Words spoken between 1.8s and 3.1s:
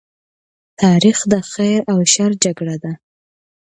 او شر جګړه ده.